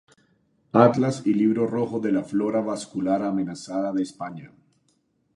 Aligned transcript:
Atlas 0.73 1.21
y 1.27 1.33
libro 1.35 1.67
rojo 1.67 1.99
de 1.99 2.11
la 2.11 2.23
flora 2.23 2.59
vascular 2.61 3.21
amenazada 3.21 3.91
de 3.93 4.01
España. 4.01 4.51